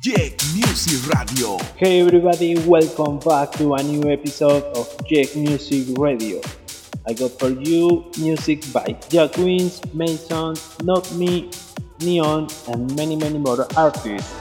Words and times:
Jack 0.00 0.32
Music 0.52 1.06
Radio. 1.14 1.56
Hey 1.76 2.00
everybody, 2.00 2.58
welcome 2.66 3.20
back 3.20 3.52
to 3.52 3.74
a 3.74 3.82
new 3.82 4.10
episode 4.10 4.64
of 4.74 4.88
Jack 5.06 5.36
Music 5.36 5.86
Radio. 5.96 6.40
I 7.06 7.12
got 7.12 7.38
for 7.38 7.50
you 7.50 8.10
music 8.18 8.64
by 8.72 8.98
Jack 9.08 9.36
Wins, 9.38 9.80
Mason, 9.94 10.56
Not 10.82 11.10
Me, 11.14 11.48
Neon, 12.00 12.48
and 12.68 12.96
many 12.96 13.14
many 13.14 13.38
more 13.38 13.68
artists. 13.76 14.34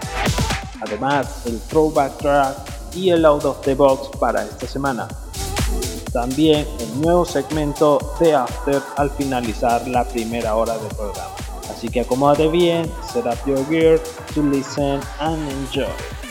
Además, 0.81 1.45
el 1.45 1.59
throwback 1.69 2.17
track 2.17 2.57
y 2.95 3.11
el 3.11 3.23
out 3.23 3.45
of 3.45 3.61
the 3.63 3.75
box 3.75 4.09
para 4.17 4.43
esta 4.43 4.65
semana. 4.65 5.07
También 6.11 6.65
el 6.79 7.01
nuevo 7.01 7.25
segmento 7.25 7.99
de 8.19 8.33
After 8.33 8.81
al 8.97 9.11
finalizar 9.11 9.87
la 9.87 10.03
primera 10.03 10.55
hora 10.55 10.77
del 10.79 10.95
programa. 10.95 11.32
Así 11.83 11.91
que 11.91 11.99
acomódate 11.99 12.47
bien, 12.47 12.89
set 13.11 13.25
up 13.25 13.37
your 13.45 13.61
gear 13.69 13.99
to 14.33 14.41
listen 14.41 15.01
and 15.19 15.51
enjoy. 15.51 16.22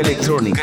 Electrónica 0.00 0.62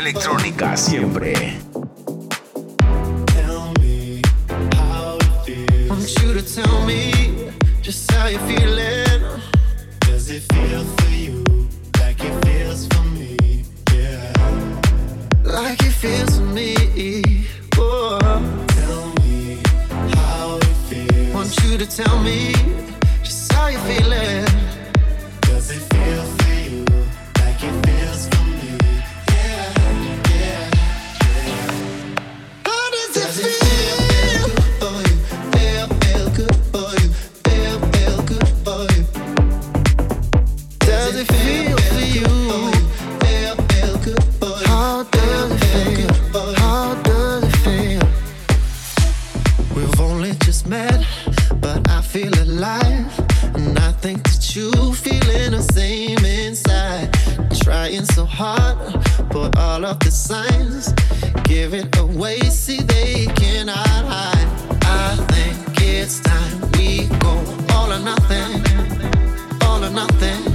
nothing. 69.92 70.49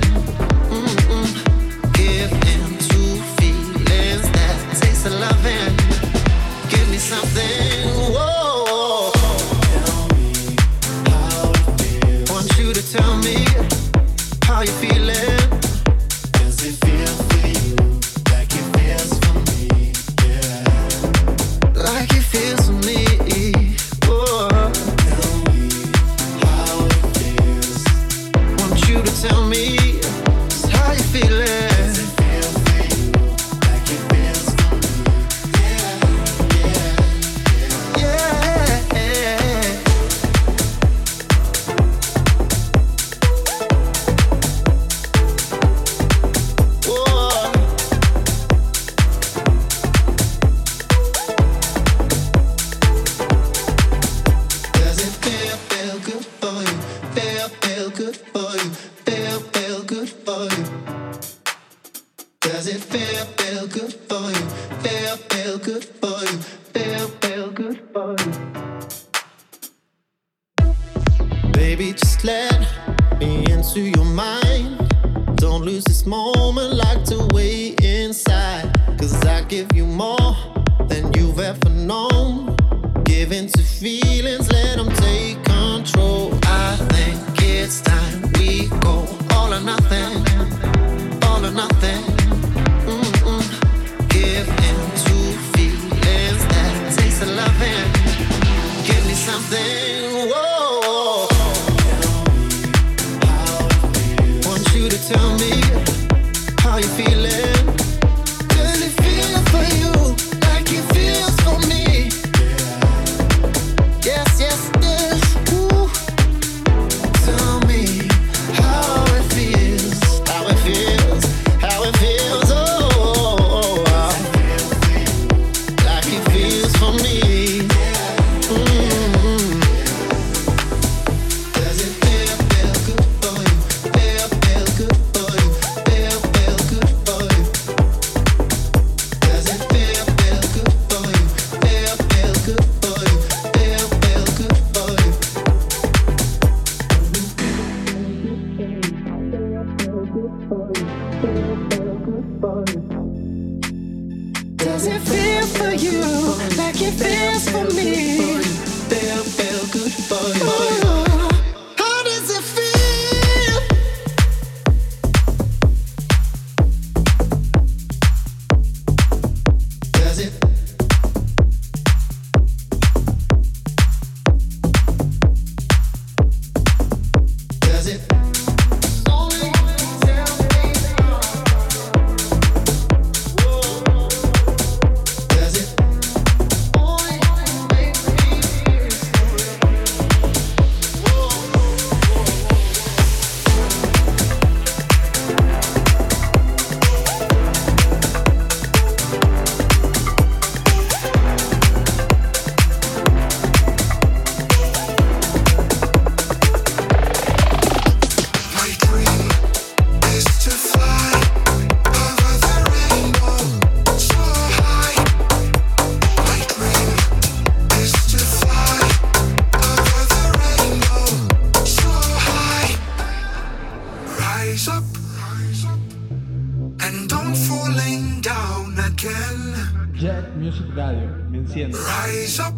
Again. 229.06 229.92
Jet 229.94 230.36
Music 230.38 230.68
Radio, 230.76 231.08
me 231.30 231.40
enciende. 231.40 231.78
Rise 231.78 232.40
up. 232.40 232.54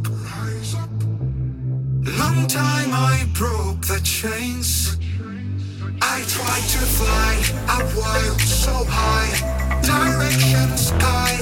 Long 2.18 2.48
time 2.48 2.92
I 2.94 3.26
broke 3.34 3.86
the 3.86 4.00
chains. 4.04 4.98
I 6.02 6.24
tried 6.28 6.68
to 6.76 6.82
fly 6.98 7.34
a 7.78 7.84
while 7.96 8.40
so 8.40 8.86
high, 8.88 9.32
direction 9.82 10.78
sky. 10.78 11.34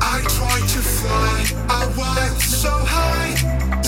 I 0.00 0.20
tried 0.36 0.68
to 0.74 0.80
fly 0.98 1.36
a 1.70 1.82
while 1.98 2.40
so 2.40 2.70
high, 2.70 3.82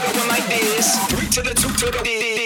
to 0.00 0.12
the 0.12 0.18
one 0.18 0.28
like 0.28 0.46
this. 0.48 0.98
Three 1.06 1.28
to 1.28 1.42
the 1.42 1.54
two 1.54 1.72
to 1.72 1.90
the. 1.90 2.45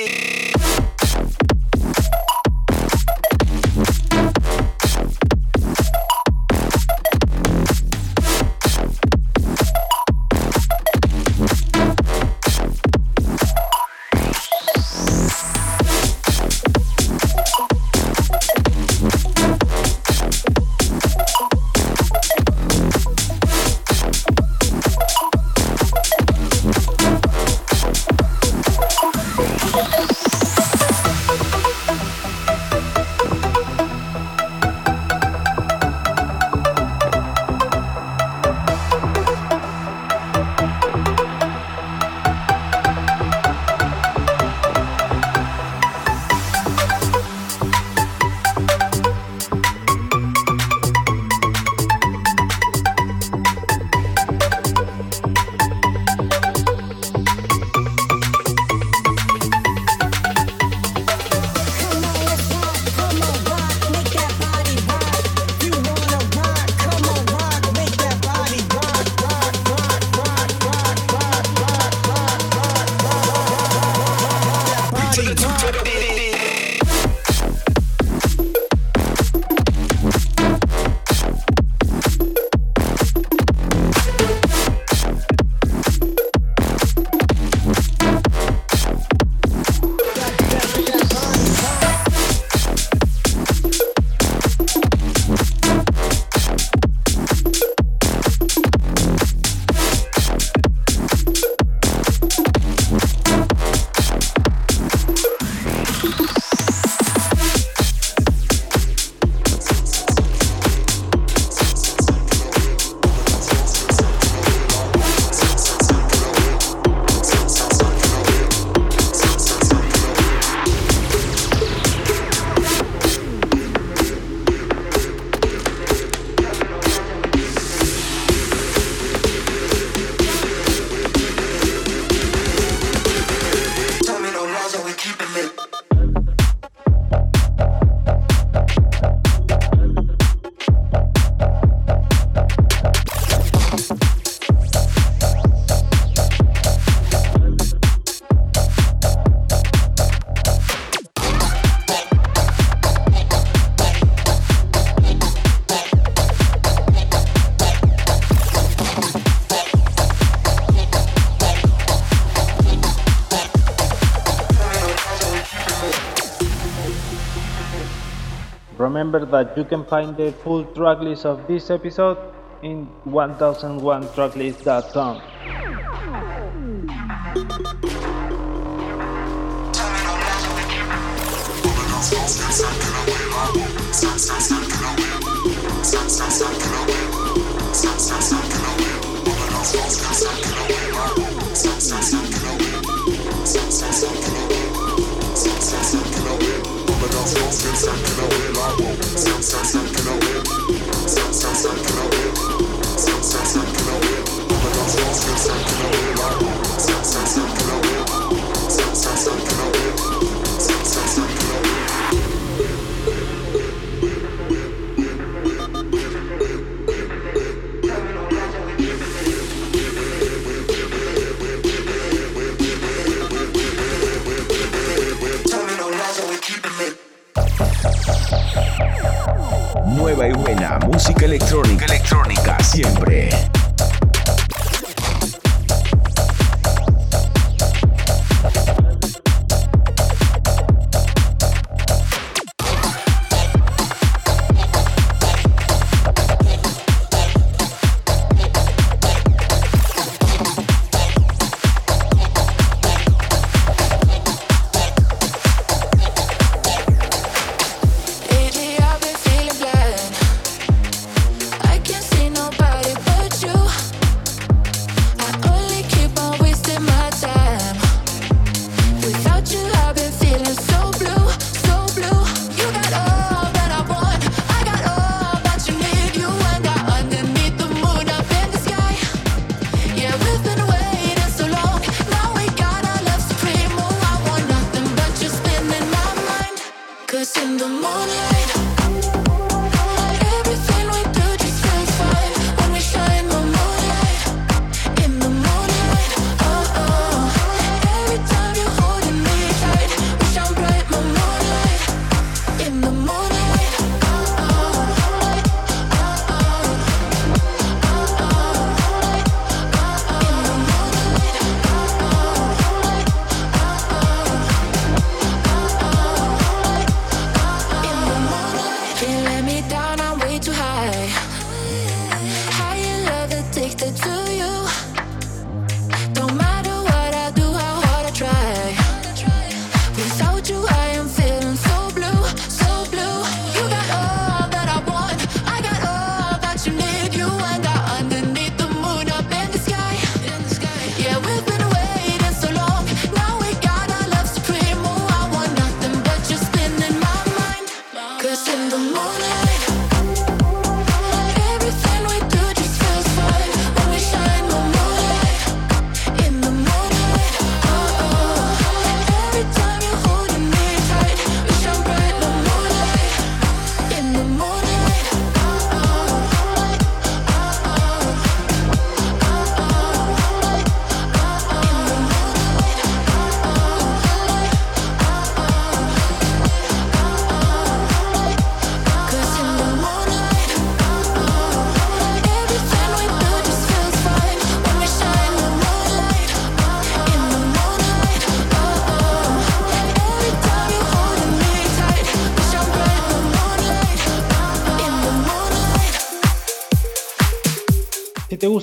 Remember 169.01 169.25
that 169.25 169.57
you 169.57 169.65
can 169.65 169.87
find 169.87 170.15
the 170.15 170.31
full 170.45 170.63
track 170.75 171.01
list 171.01 171.25
of 171.25 171.47
this 171.47 171.71
episode 171.71 172.19
in 172.63 172.87
1001tracklist.com. 173.07 175.30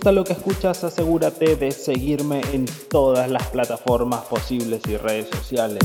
gusta 0.07 0.11
lo 0.13 0.23
que 0.23 0.33
escuchas, 0.33 0.83
asegúrate 0.85 1.57
de 1.57 1.69
seguirme 1.69 2.41
en 2.53 2.65
todas 2.89 3.29
las 3.29 3.45
plataformas 3.47 4.21
posibles 4.25 4.81
y 4.87 4.95
redes 4.95 5.27
sociales. 5.29 5.83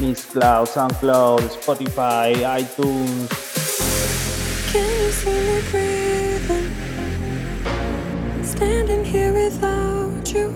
Miss 0.00 0.26
Cloud, 0.32 0.66
SoundCloud, 0.66 1.42
Spotify, 1.52 2.34
iTunes. 2.58 3.28
Can 4.72 4.82
you 4.82 5.12
see 5.12 5.30
me 5.30 5.60
breathing? 5.70 6.68
Standing 8.42 9.04
here 9.04 9.32
without 9.32 10.32
you. 10.34 10.52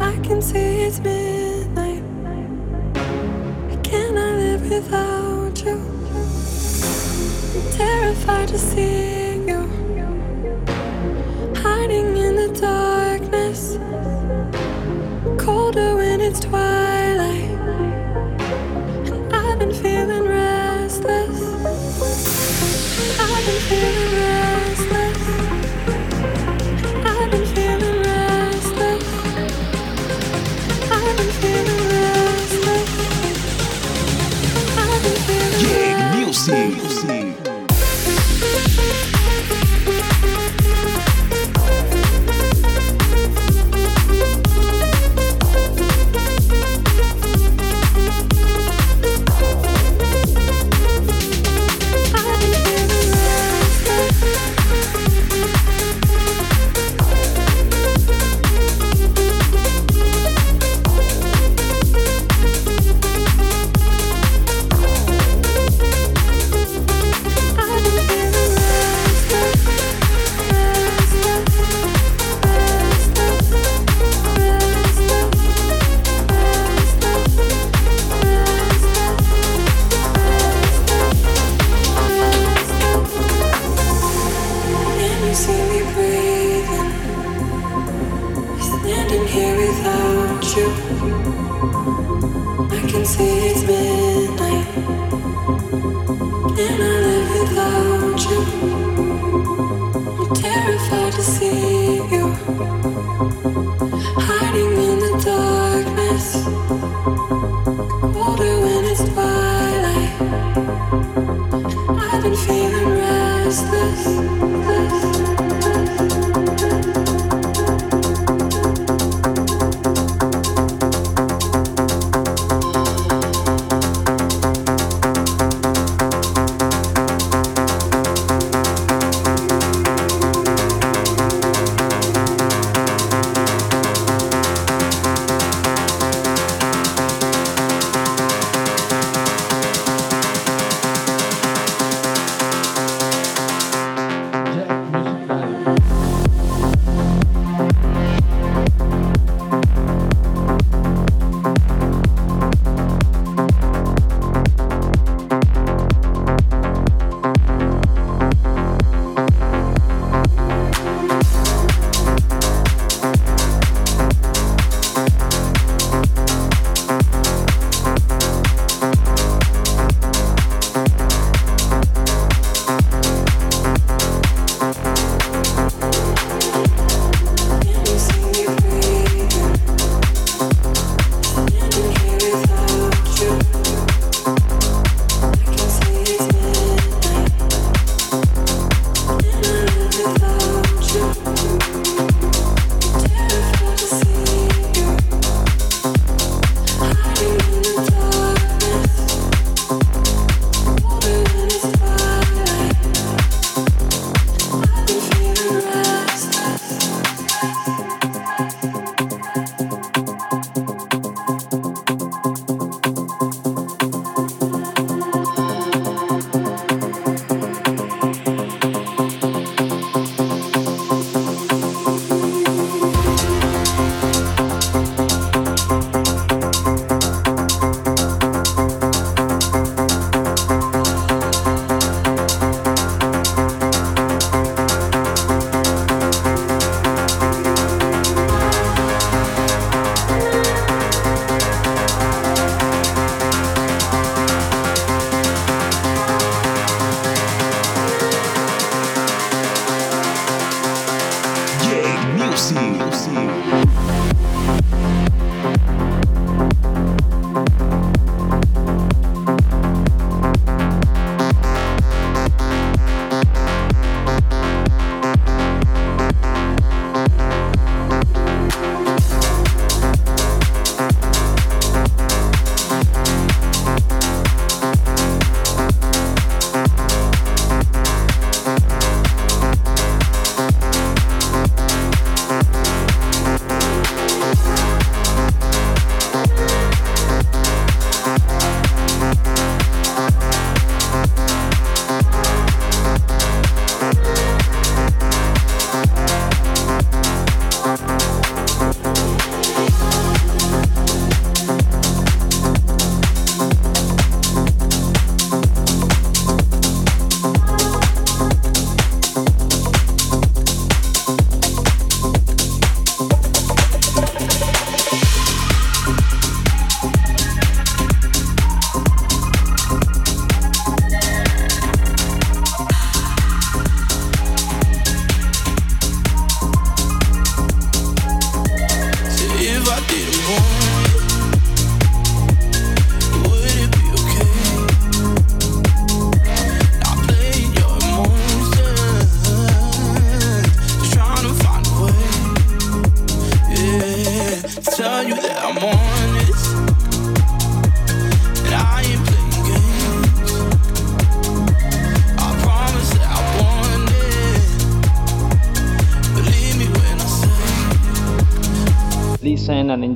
I 0.00 0.16
can 0.26 0.40
see 0.40 0.84
it's 0.86 0.98
midnight. 1.00 2.02
Can 3.82 4.16
I 4.16 4.34
live 4.34 4.70
without? 4.70 5.47
Terrified 7.78 8.48
to 8.48 8.58
see 8.58 9.36
you 9.46 9.60
hiding 11.62 12.16
in 12.16 12.34
the 12.34 12.48
darkness, 12.60 13.78
colder 15.40 15.94
when 15.94 16.20
it's 16.20 16.40
twilight. 16.40 17.67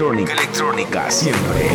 electrónica. 0.00 1.10
Siempre. 1.10 1.71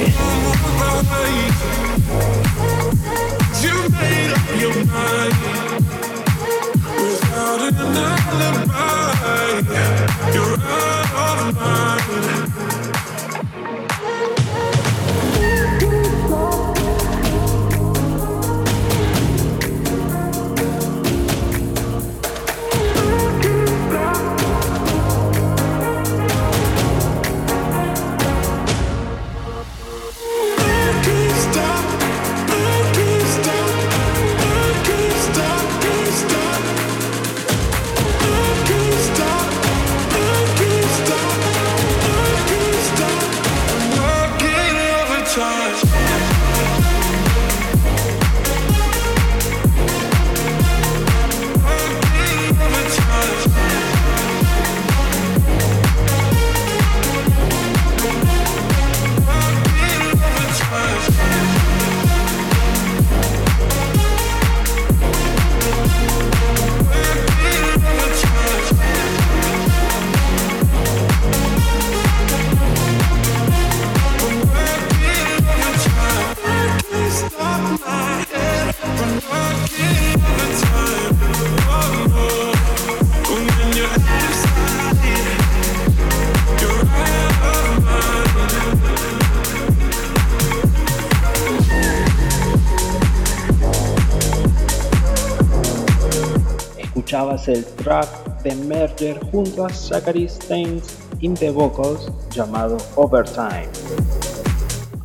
El 97.46 97.63
track 97.63 98.42
de 98.42 98.56
Merger 98.56 99.19
junto 99.31 99.63
a 99.63 99.69
Zachary 99.69 100.27
Staines 100.27 100.98
in 101.21 101.35
the 101.35 101.52
vocals 101.52 102.12
llamado 102.31 102.77
Overtime. 102.96 103.69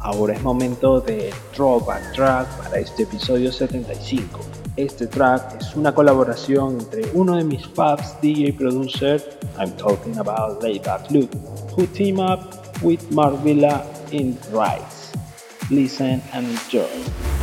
Ahora 0.00 0.32
es 0.32 0.42
momento 0.42 1.00
de 1.00 1.30
a 1.30 2.12
track 2.12 2.48
para 2.62 2.78
este 2.78 3.02
episodio 3.02 3.52
75. 3.52 4.40
Este 4.76 5.06
track 5.06 5.60
es 5.60 5.76
una 5.76 5.94
colaboración 5.94 6.80
entre 6.80 7.04
uno 7.12 7.36
de 7.36 7.44
mis 7.44 7.66
faves 7.66 8.16
DJ 8.22 8.54
producers, 8.54 9.24
I'm 9.58 9.70
talking 9.76 10.18
about 10.18 10.62
Layback 10.62 11.10
Luke, 11.10 11.32
who 11.76 11.86
team 11.88 12.18
up 12.18 12.40
with 12.82 13.00
Mark 13.12 13.36
Villa 13.44 13.84
in 14.10 14.38
Rise. 14.50 15.12
Listen 15.70 16.22
and 16.32 16.46
enjoy. 16.48 17.41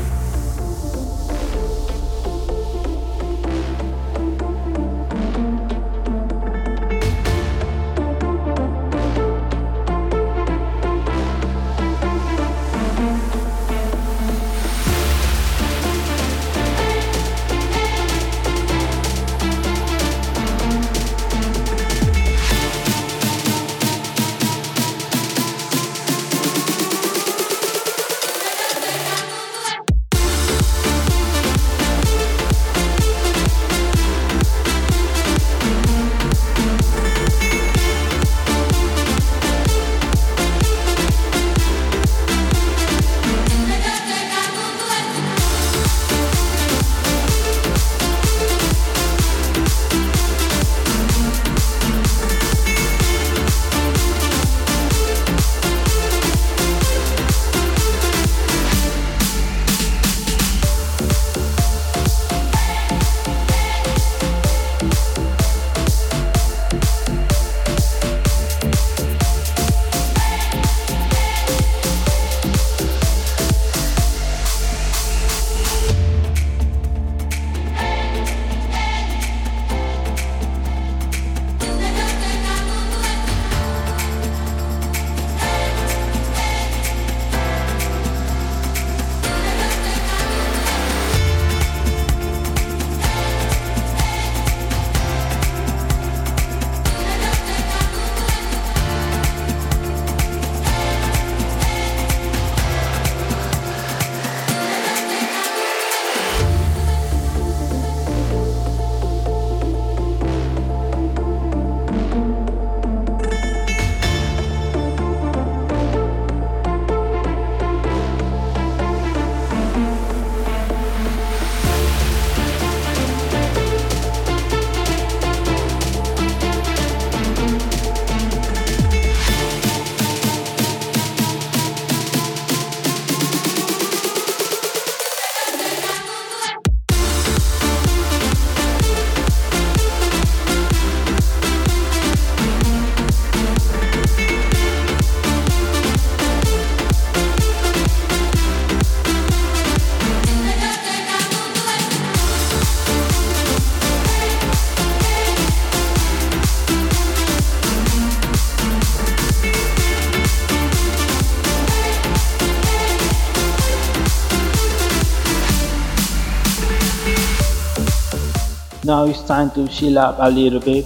Now 168.90 169.06
it's 169.06 169.22
time 169.22 169.52
to 169.52 169.68
chill 169.68 170.00
up 170.00 170.16
a 170.18 170.32
little 170.32 170.60
bit. 170.60 170.84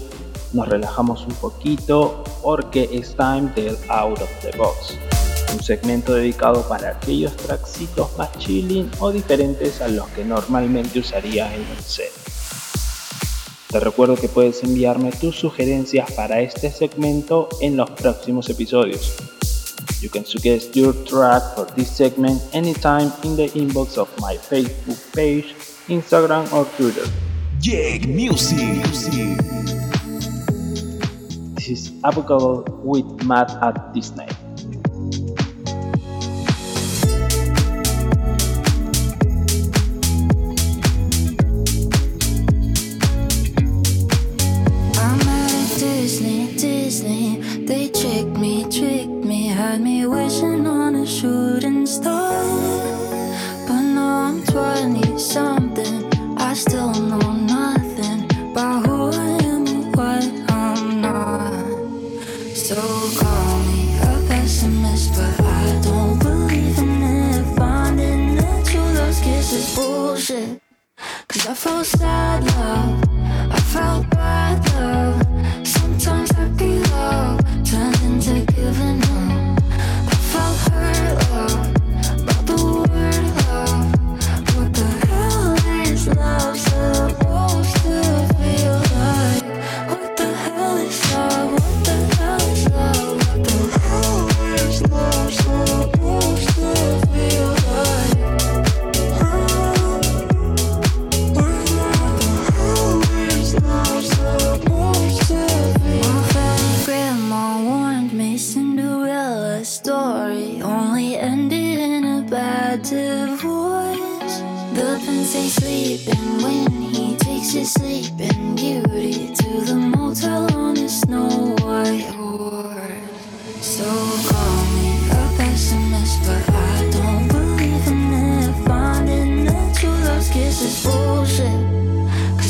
Nos 0.52 0.68
relajamos 0.68 1.26
un 1.26 1.36
poquito 1.36 2.22
porque 2.44 2.90
es 2.92 3.16
time 3.16 3.50
del 3.56 3.78
out 3.88 4.20
of 4.22 4.30
the 4.42 4.52
box. 4.58 4.98
Un 5.54 5.64
segmento 5.64 6.14
dedicado 6.14 6.68
para 6.68 6.90
aquellos 6.90 7.34
tracksitos 7.38 8.10
más 8.18 8.30
chilling 8.40 8.92
o 9.00 9.10
diferentes 9.10 9.80
a 9.80 9.88
los 9.88 10.06
que 10.10 10.26
normalmente 10.26 11.00
usaría 11.00 11.56
en 11.56 11.62
el 11.62 11.82
set. 11.82 12.12
Te 13.72 13.80
recuerdo 13.80 14.18
que 14.18 14.28
puedes 14.28 14.62
enviarme 14.66 15.14
tus 15.14 15.40
sugerencias 15.40 16.12
para 16.12 16.42
este 16.42 16.72
segmento 16.72 17.48
en 17.62 17.78
los 17.78 17.90
próximos 17.92 18.50
episodios. 18.50 19.14
You 20.02 20.10
can 20.10 20.26
suggest 20.26 20.76
your 20.76 20.94
track 21.06 21.56
for 21.56 21.68
this 21.68 21.88
segment 21.88 22.42
anytime 22.54 23.14
in 23.24 23.38
the 23.38 23.48
inbox 23.56 23.98
of 23.98 24.10
my 24.20 24.38
Facebook 24.38 25.00
page, 25.14 25.56
Instagram 25.88 26.52
or 26.52 26.66
Twitter. 26.76 27.10
Jake 27.64 28.10
Music. 28.10 28.84
This 31.56 31.70
is 31.70 31.92
Avocado 32.04 32.66
with 32.84 33.24
Matt 33.24 33.52
at 33.64 33.94
Disney. 33.94 34.28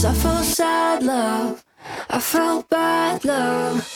I 0.06 0.14
felt 0.14 0.44
sad 0.44 1.02
love, 1.04 1.64
I 2.10 2.20
felt 2.20 2.70
bad 2.70 3.24
love. 3.24 3.93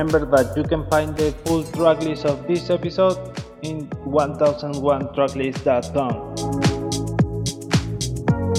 remember 0.00 0.24
that 0.24 0.56
you 0.56 0.62
can 0.62 0.88
find 0.88 1.14
the 1.16 1.32
full 1.44 1.64
track 1.64 2.00
list 2.02 2.24
of 2.24 2.46
this 2.46 2.70
episode 2.70 3.18
in 3.62 3.86
1001tracklist.com. 4.06 6.34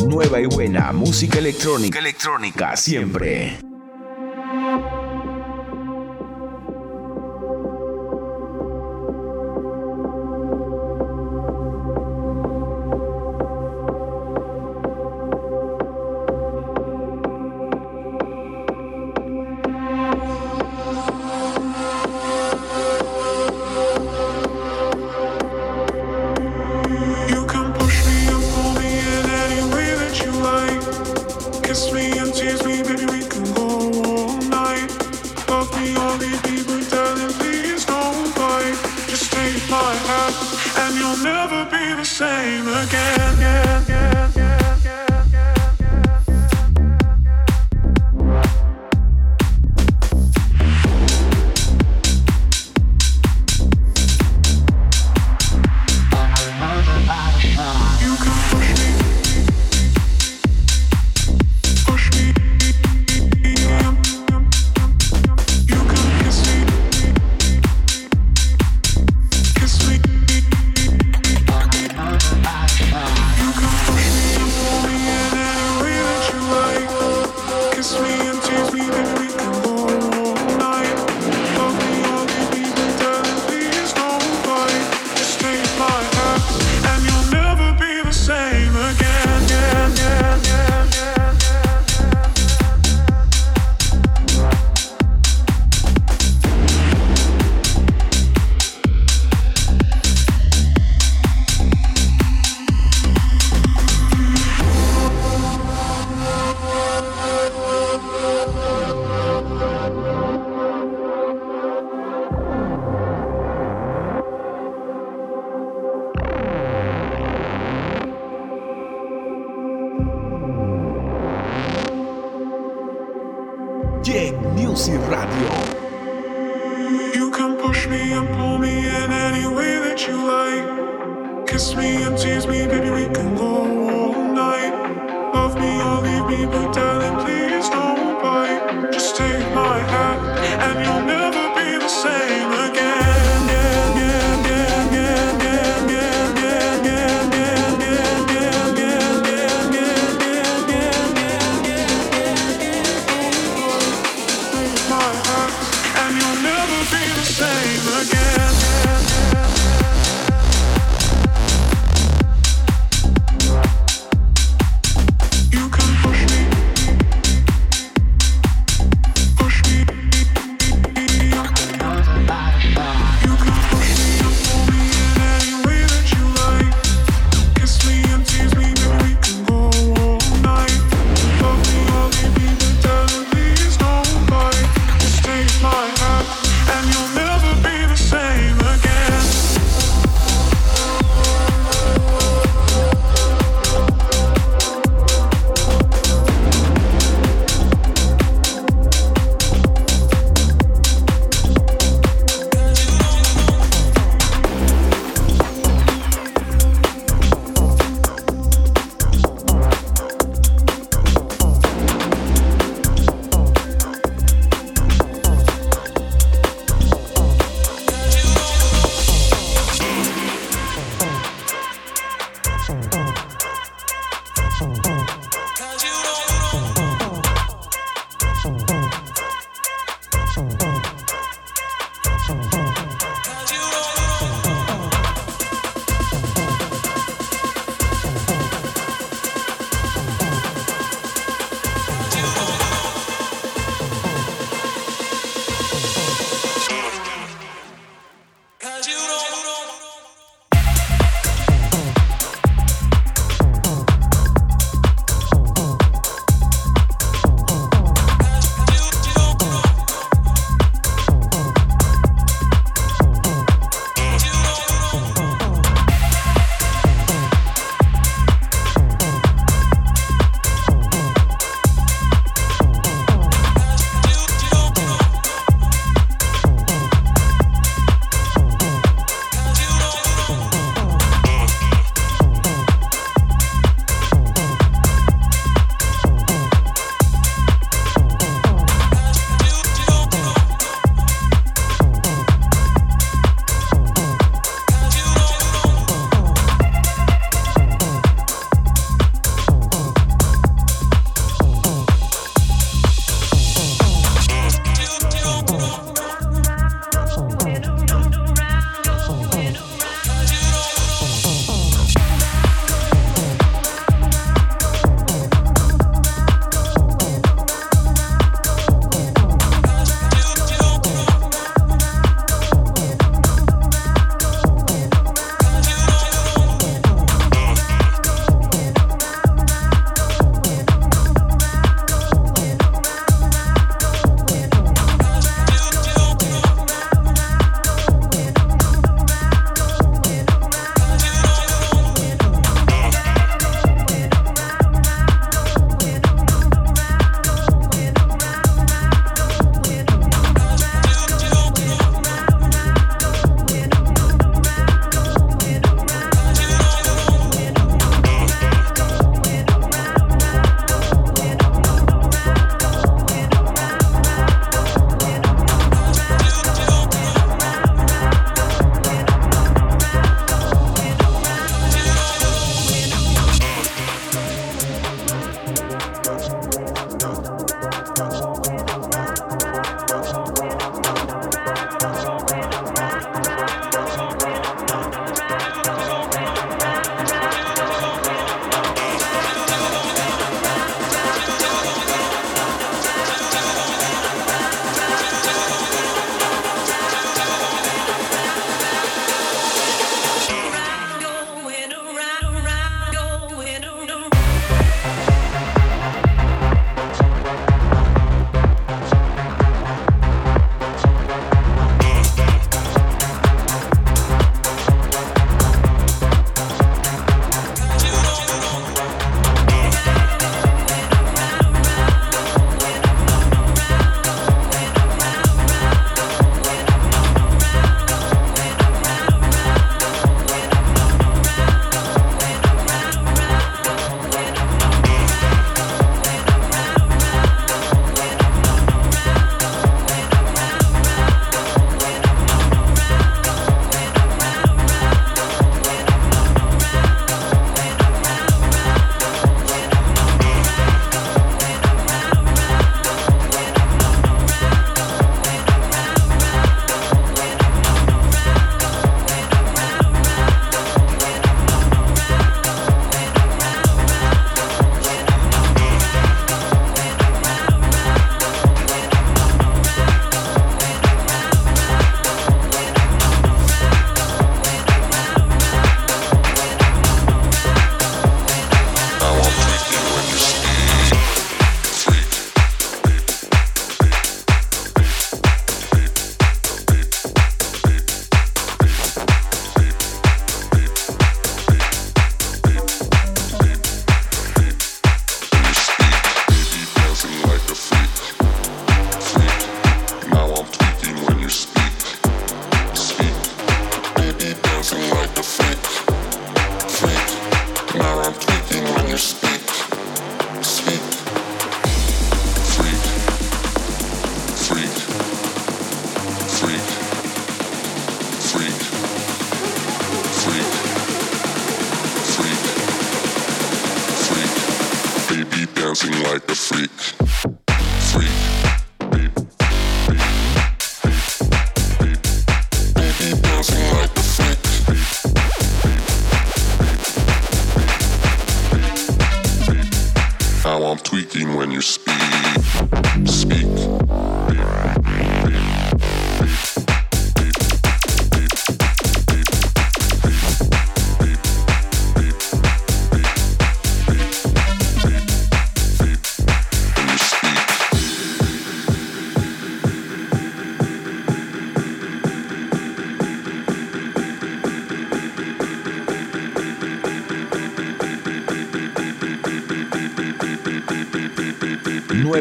Nueva 0.07 0.39
y 0.39 0.45
buena 0.45 0.91
música 0.91 1.39
electrónica, 1.39 1.97
electrónica 1.99 2.75
siempre. 2.75 3.70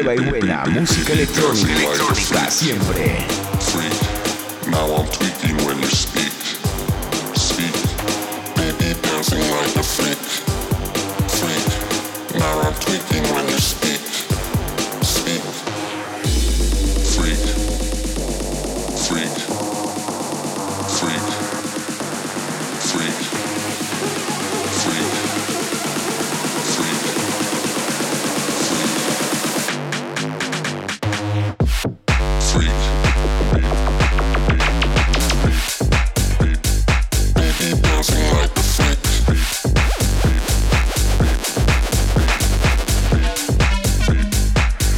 nueva 0.03 0.15
y 0.15 0.29
buena 0.29 0.65
música 0.65 1.13
electrónica, 1.13 1.73
electrónica 1.73 2.49
siempre. 2.49 3.40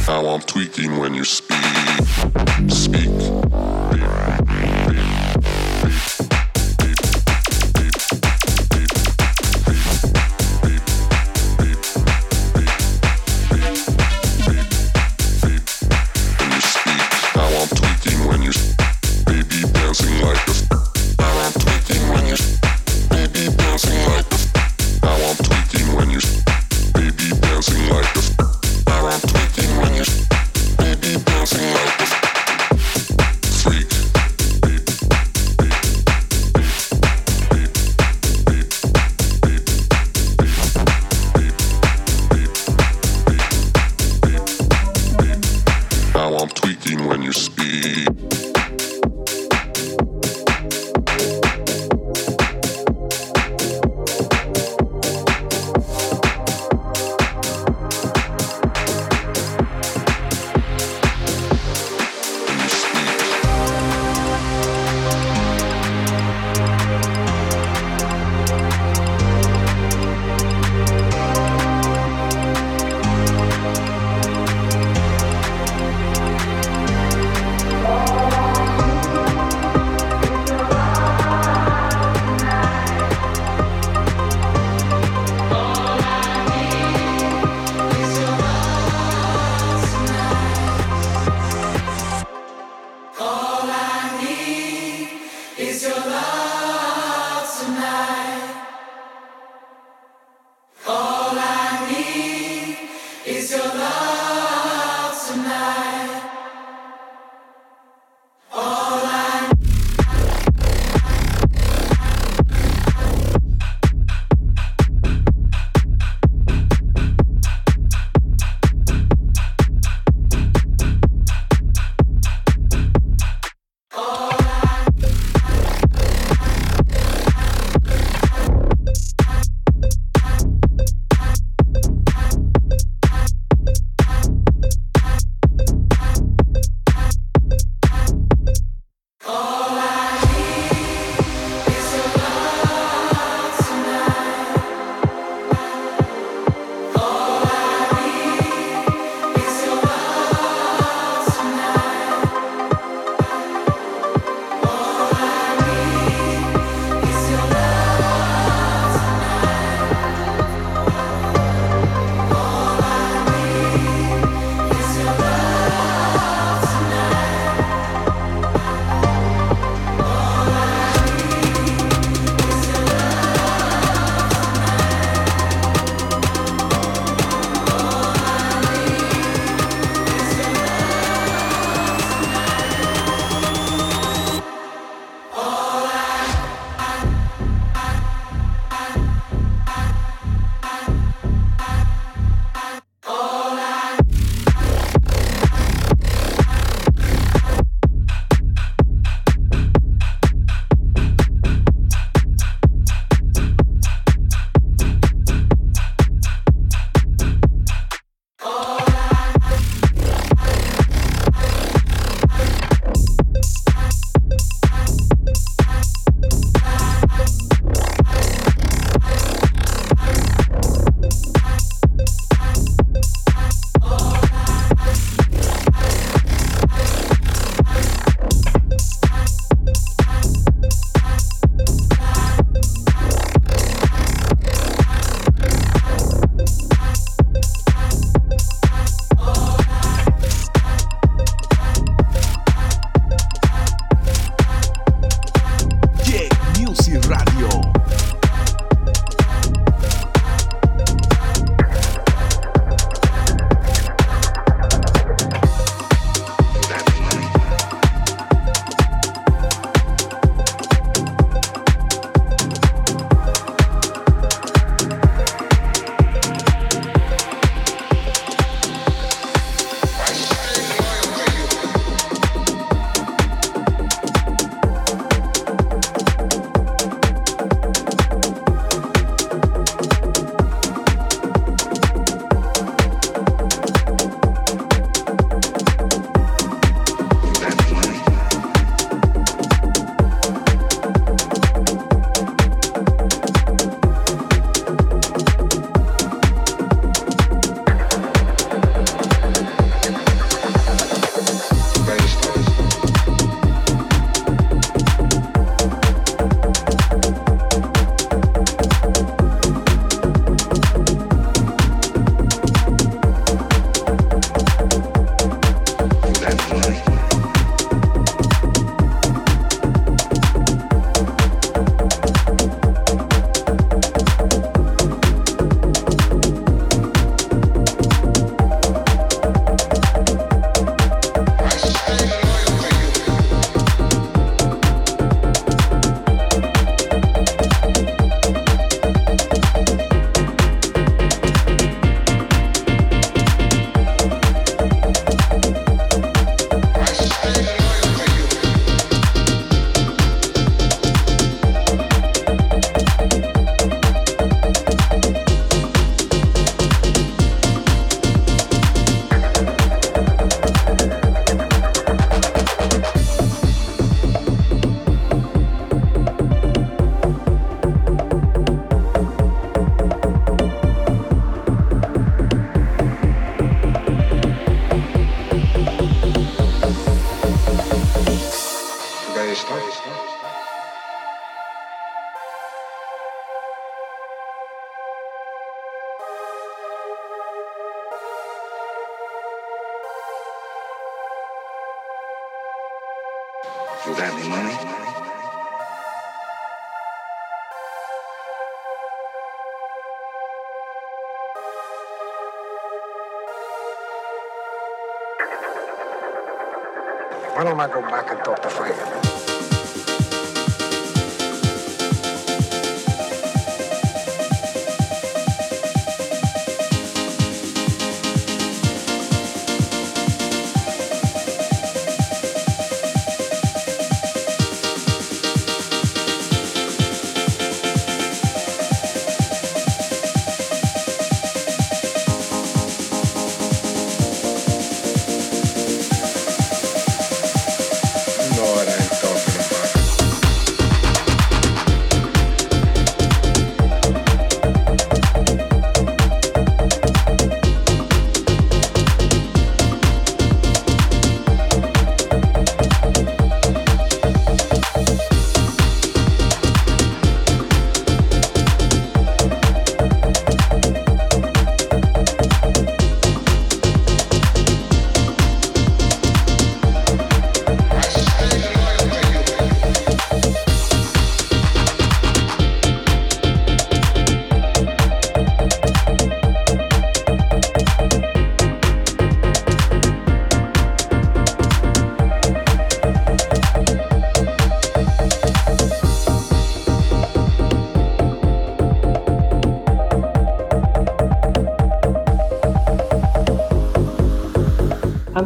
How 0.06 0.26
I'm 0.26 0.42
tweaking 0.42 0.98
when 0.98 1.14
you 1.14 1.24
speak. 1.24 1.93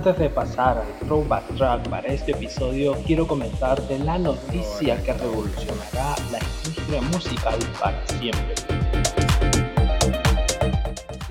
Antes 0.09 0.23
de 0.23 0.31
pasar 0.31 0.79
al 0.79 1.07
throwback 1.07 1.55
track 1.59 1.87
para 1.91 2.09
este 2.09 2.33
episodio, 2.33 2.95
quiero 3.07 3.27
comentarte 3.27 3.99
la 3.99 4.17
noticia 4.19 4.97
que 5.03 5.13
revolucionará 5.13 6.15
la 6.33 6.39
industria 6.39 7.03
musical 7.13 7.59
para 7.79 8.07
siempre. 8.07 8.55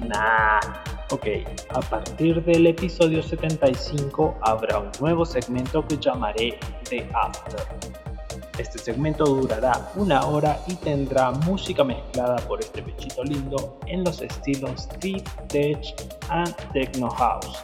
Nah, 0.07 0.59
ok, 1.09 1.25
a 1.73 1.80
partir 1.80 2.43
del 2.43 2.67
episodio 2.67 3.23
75 3.23 4.38
habrá 4.43 4.78
un 4.78 4.91
nuevo 4.99 5.25
segmento 5.25 5.84
que 5.88 5.97
llamaré 5.97 6.59
The 6.88 7.09
After. 7.15 7.65
Este 8.59 8.78
segmento 8.78 9.25
durará 9.25 9.89
una 9.95 10.23
hora 10.28 10.55
y 10.67 10.75
tendrá 10.75 11.32
música 11.32 11.84
mezclada 11.84 12.36
por 12.47 12.59
este 12.59 12.84
pechito 12.84 13.23
lindo 13.23 13.80
en 13.88 14.03
los 14.03 14.21
estilos 14.21 14.88
Deep 14.99 15.28
Tech 15.47 15.80
and 16.30 16.55
Techno 16.73 17.09
House. 17.09 17.63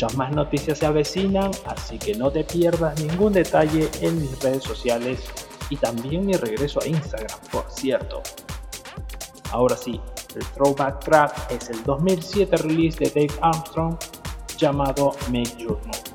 Muchas 0.00 0.16
más 0.16 0.32
noticias 0.32 0.78
se 0.78 0.86
avecinan, 0.86 1.50
así 1.66 1.98
que 1.98 2.14
no 2.14 2.30
te 2.30 2.42
pierdas 2.42 2.98
ningún 3.02 3.34
detalle 3.34 3.86
en 4.00 4.18
mis 4.18 4.40
redes 4.40 4.64
sociales 4.64 5.20
y 5.68 5.76
también 5.76 6.24
mi 6.24 6.32
regreso 6.32 6.80
a 6.82 6.86
Instagram, 6.86 7.38
por 7.52 7.70
cierto. 7.70 8.22
Ahora 9.50 9.76
sí, 9.76 10.00
el 10.34 10.46
throwback 10.54 11.04
track 11.04 11.50
es 11.50 11.68
el 11.68 11.84
2007 11.84 12.56
release 12.56 12.98
de 12.98 13.10
Dave 13.10 13.40
Armstrong 13.42 13.98
llamado 14.56 15.12
Make 15.28 15.58
Your 15.58 15.78
Move. 15.84 16.09